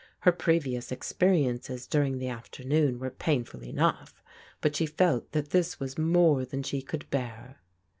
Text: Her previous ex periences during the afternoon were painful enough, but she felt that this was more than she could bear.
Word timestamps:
Her 0.21 0.31
previous 0.31 0.91
ex 0.91 1.13
periences 1.13 1.87
during 1.87 2.17
the 2.17 2.27
afternoon 2.27 2.97
were 2.97 3.11
painful 3.11 3.63
enough, 3.63 4.23
but 4.59 4.75
she 4.75 4.87
felt 4.87 5.31
that 5.33 5.51
this 5.51 5.79
was 5.79 5.95
more 5.95 6.43
than 6.43 6.63
she 6.63 6.81
could 6.81 7.07
bear. 7.11 7.59